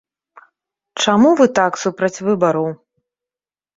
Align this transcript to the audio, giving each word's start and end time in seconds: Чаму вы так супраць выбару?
Чаму 1.03 1.29
вы 1.41 1.45
так 1.59 1.77
супраць 1.85 2.21
выбару? 2.29 2.67